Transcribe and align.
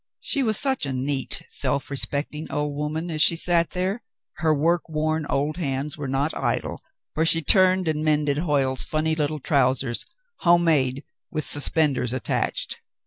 She 0.19 0.41
was 0.41 0.57
such 0.57 0.87
a 0.87 0.93
neat, 0.93 1.43
self 1.47 1.91
respecting 1.91 2.49
old 2.51 2.75
woman 2.75 3.11
as 3.11 3.21
she 3.21 3.35
sat 3.35 3.69
there. 3.69 4.01
Her 4.37 4.51
work 4.51 4.89
worn 4.89 5.27
old 5.27 5.57
hands 5.57 5.95
were 5.95 6.07
not 6.07 6.33
idle, 6.35 6.81
for 7.13 7.23
she 7.23 7.43
turned 7.43 7.87
and 7.87 8.03
mended 8.03 8.39
Hoyle's 8.39 8.83
funny 8.83 9.13
little 9.13 9.39
trousers, 9.39 10.03
home 10.37 10.63
made, 10.63 11.03
with 11.29 11.45
suspenders 11.45 12.13
attached. 12.13 12.79